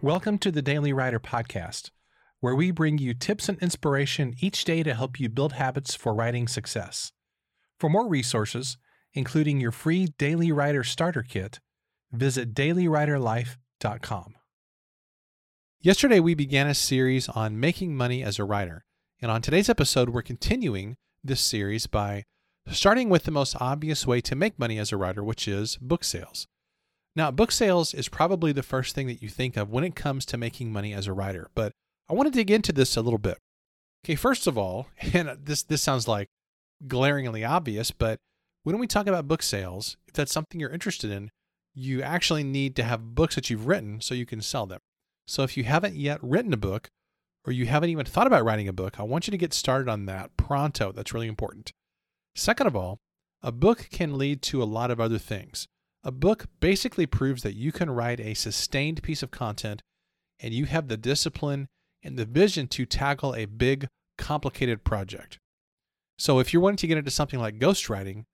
[0.00, 1.90] Welcome to the Daily Writer Podcast,
[2.38, 6.14] where we bring you tips and inspiration each day to help you build habits for
[6.14, 7.10] writing success.
[7.80, 8.76] For more resources,
[9.12, 11.58] including your free Daily Writer Starter Kit,
[12.12, 14.36] visit dailywriterlife.com.
[15.80, 18.84] Yesterday, we began a series on making money as a writer.
[19.20, 22.22] And on today's episode, we're continuing this series by
[22.70, 26.04] starting with the most obvious way to make money as a writer, which is book
[26.04, 26.46] sales.
[27.16, 30.24] Now, book sales is probably the first thing that you think of when it comes
[30.26, 31.72] to making money as a writer, but
[32.08, 33.38] I want to dig into this a little bit.
[34.04, 36.28] Okay, first of all, and this this sounds like
[36.86, 38.18] glaringly obvious, but
[38.62, 41.30] when we talk about book sales, if that's something you're interested in,
[41.74, 44.80] you actually need to have books that you've written so you can sell them.
[45.26, 46.88] So if you haven't yet written a book
[47.44, 49.88] or you haven't even thought about writing a book, I want you to get started
[49.88, 50.92] on that pronto.
[50.92, 51.72] That's really important.
[52.34, 52.98] Second of all,
[53.42, 55.66] a book can lead to a lot of other things.
[56.04, 59.82] A book basically proves that you can write a sustained piece of content
[60.40, 61.66] and you have the discipline
[62.02, 65.38] and the vision to tackle a big, complicated project.
[66.18, 68.24] So, if you're wanting to get into something like ghostwriting,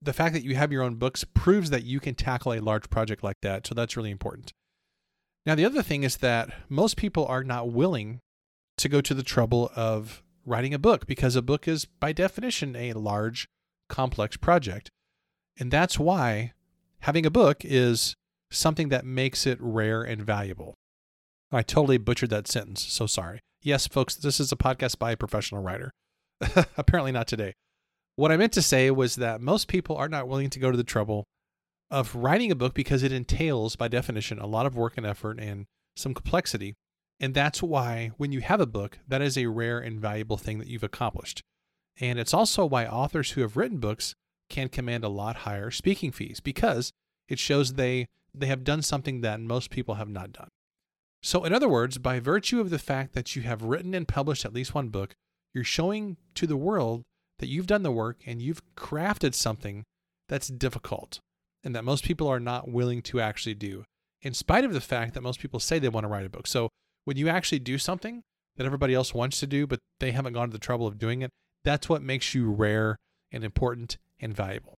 [0.00, 2.88] the fact that you have your own books proves that you can tackle a large
[2.90, 3.66] project like that.
[3.66, 4.52] So, that's really important.
[5.46, 8.20] Now, the other thing is that most people are not willing
[8.76, 12.76] to go to the trouble of writing a book because a book is, by definition,
[12.76, 13.48] a large,
[13.88, 14.90] complex project.
[15.58, 16.52] And that's why
[17.00, 18.14] having a book is
[18.50, 20.74] something that makes it rare and valuable.
[21.50, 23.40] I totally butchered that sentence, so sorry.
[23.62, 25.90] Yes, folks, this is a podcast by a professional writer.
[26.76, 27.54] Apparently not today.
[28.16, 30.76] What I meant to say was that most people are not willing to go to
[30.76, 31.24] the trouble
[31.90, 35.38] of writing a book because it entails, by definition, a lot of work and effort
[35.40, 36.74] and some complexity.
[37.20, 40.58] And that's why, when you have a book, that is a rare and valuable thing
[40.58, 41.42] that you've accomplished.
[42.00, 44.14] And it's also why authors who have written books
[44.48, 46.92] can command a lot higher speaking fees because
[47.28, 50.48] it shows they they have done something that most people have not done.
[51.22, 54.44] So in other words, by virtue of the fact that you have written and published
[54.44, 55.14] at least one book,
[55.54, 57.02] you're showing to the world
[57.38, 59.84] that you've done the work and you've crafted something
[60.28, 61.20] that's difficult
[61.64, 63.84] and that most people are not willing to actually do,
[64.22, 66.46] in spite of the fact that most people say they want to write a book.
[66.46, 66.68] So
[67.04, 68.22] when you actually do something
[68.56, 71.22] that everybody else wants to do, but they haven't gone to the trouble of doing
[71.22, 71.30] it,
[71.64, 72.96] that's what makes you rare
[73.32, 74.74] and important and valuable.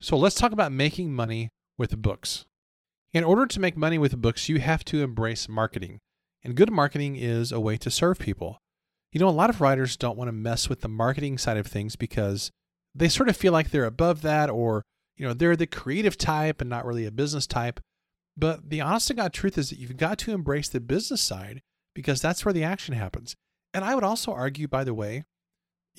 [0.00, 2.46] So let's talk about making money with books.
[3.12, 5.98] In order to make money with books, you have to embrace marketing.
[6.42, 8.58] And good marketing is a way to serve people.
[9.12, 11.66] You know, a lot of writers don't want to mess with the marketing side of
[11.66, 12.50] things because
[12.94, 14.82] they sort of feel like they're above that or,
[15.16, 17.80] you know, they're the creative type and not really a business type.
[18.36, 21.60] But the honest to God truth is that you've got to embrace the business side
[21.94, 23.34] because that's where the action happens.
[23.74, 25.24] And I would also argue, by the way,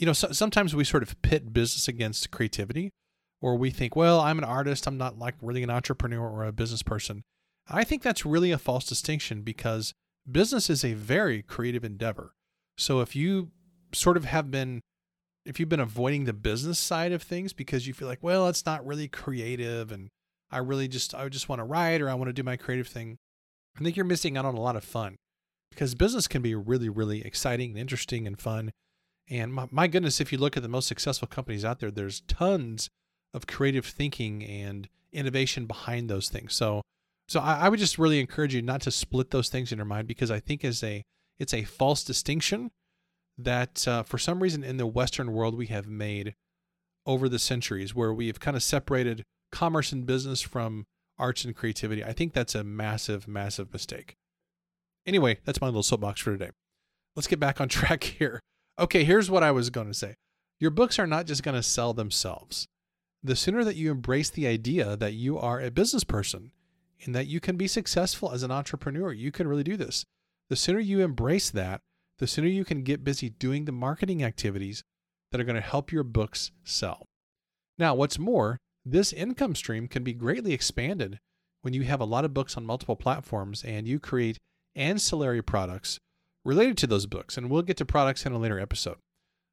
[0.01, 2.91] you know, so, sometimes we sort of pit business against creativity,
[3.39, 6.51] or we think, well, I'm an artist, I'm not like really an entrepreneur or a
[6.51, 7.21] business person.
[7.69, 9.93] I think that's really a false distinction because
[10.29, 12.33] business is a very creative endeavor.
[12.79, 13.51] So if you
[13.93, 14.81] sort of have been
[15.45, 18.65] if you've been avoiding the business side of things because you feel like, well, it's
[18.65, 20.09] not really creative and
[20.49, 22.87] I really just I just want to write or I want to do my creative
[22.87, 23.17] thing,
[23.77, 25.17] I think you're missing out on a lot of fun.
[25.69, 28.71] Because business can be really, really exciting and interesting and fun.
[29.31, 32.19] And my, my goodness, if you look at the most successful companies out there, there's
[32.21, 32.89] tons
[33.33, 36.53] of creative thinking and innovation behind those things.
[36.53, 36.81] So,
[37.29, 39.85] so I, I would just really encourage you not to split those things in your
[39.85, 41.01] mind because I think as a
[41.39, 42.71] it's a false distinction
[43.37, 46.35] that uh, for some reason in the Western world we have made
[47.05, 50.85] over the centuries, where we have kind of separated commerce and business from
[51.17, 52.03] arts and creativity.
[52.03, 54.15] I think that's a massive, massive mistake.
[55.05, 56.51] Anyway, that's my little soapbox for today.
[57.15, 58.41] Let's get back on track here.
[58.79, 60.15] Okay, here's what I was going to say.
[60.59, 62.67] Your books are not just going to sell themselves.
[63.23, 66.51] The sooner that you embrace the idea that you are a business person
[67.03, 70.05] and that you can be successful as an entrepreneur, you can really do this.
[70.49, 71.81] The sooner you embrace that,
[72.19, 74.83] the sooner you can get busy doing the marketing activities
[75.31, 77.05] that are going to help your books sell.
[77.77, 81.19] Now, what's more, this income stream can be greatly expanded
[81.61, 84.37] when you have a lot of books on multiple platforms and you create
[84.75, 85.99] ancillary products
[86.43, 87.37] related to those books.
[87.37, 88.97] And we'll get to products in a later episode.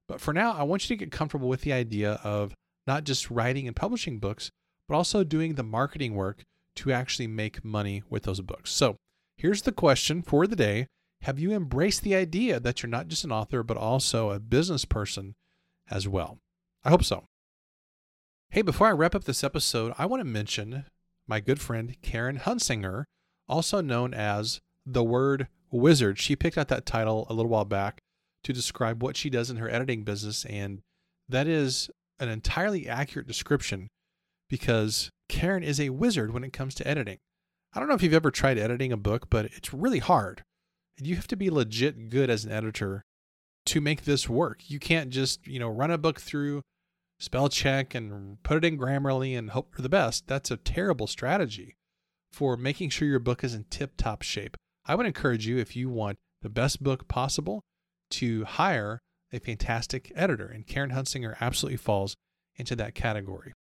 [0.09, 2.55] But for now, I want you to get comfortable with the idea of
[2.87, 4.51] not just writing and publishing books,
[4.89, 6.43] but also doing the marketing work
[6.77, 8.71] to actually make money with those books.
[8.73, 8.97] So
[9.37, 10.87] here's the question for the day
[11.23, 14.85] Have you embraced the idea that you're not just an author, but also a business
[14.85, 15.35] person
[15.91, 16.39] as well?
[16.85, 17.25] I hope so.
[18.51, 20.87] Hey, before I wrap up this episode, I want to mention
[21.27, 23.05] my good friend Karen Hunsanger,
[23.47, 26.19] also known as the word wizard.
[26.19, 28.01] She picked out that title a little while back
[28.45, 30.81] to describe what she does in her editing business, and
[31.29, 33.89] that is an entirely accurate description
[34.49, 37.19] because Karen is a wizard when it comes to editing.
[37.75, 40.43] I don't know if you've ever tried editing a book, but it's really hard.
[40.97, 43.05] And you have to be legit good as an editor
[43.67, 44.71] to make this work.
[44.71, 46.63] You can't just, you know, run a book through,
[47.21, 50.27] spell check and put it in Grammarly and hope for the best.
[50.27, 51.77] That's a terrible strategy
[52.33, 54.57] for making sure your book is in tip top shape.
[54.89, 57.63] I would encourage you, if you want the best book possible,
[58.13, 59.01] to hire
[59.31, 60.47] a fantastic editor.
[60.47, 62.17] And Karen Hunsanger absolutely falls
[62.57, 63.53] into that category.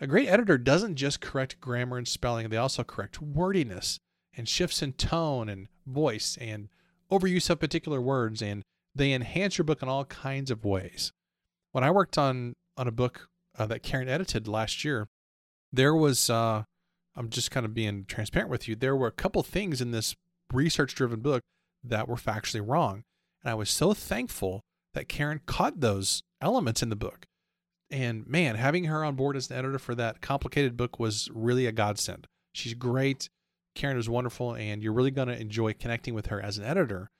[0.00, 3.98] A great editor doesn't just correct grammar and spelling, they also correct wordiness
[4.36, 6.68] and shifts in tone and voice and
[7.10, 8.62] overuse of particular words, and
[8.94, 11.12] they enhance your book in all kinds of ways.
[11.72, 15.08] When I worked on on a book uh, that Karen edited last year,
[15.72, 16.64] there was uh,
[17.14, 18.74] I'm just kind of being transparent with you.
[18.74, 20.16] There were a couple things in this
[20.52, 21.42] research driven book
[21.82, 23.04] that were factually wrong,
[23.42, 24.62] and I was so thankful
[24.94, 27.26] that Karen caught those elements in the book.
[27.90, 31.66] And man, having her on board as an editor for that complicated book was really
[31.66, 32.26] a godsend.
[32.52, 33.28] She's great.
[33.74, 37.10] Karen is wonderful, and you're really going to enjoy connecting with her as an editor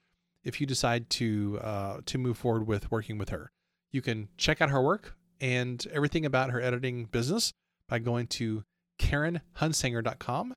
[0.43, 3.51] if you decide to uh, to move forward with working with her.
[3.91, 7.51] You can check out her work and everything about her editing business
[7.87, 8.63] by going to
[8.99, 10.53] KarenHunsanger.com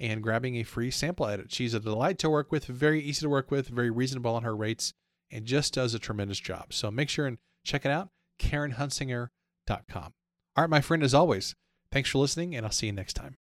[0.00, 1.52] and grabbing a free sample edit.
[1.52, 4.56] She's a delight to work with, very easy to work with, very reasonable on her
[4.56, 4.92] rates,
[5.30, 6.72] and just does a tremendous job.
[6.72, 8.10] So make sure and check it out,
[8.40, 10.12] KarenHunsanger.com.
[10.56, 11.54] All right, my friend, as always,
[11.92, 13.36] thanks for listening, and I'll see you next time.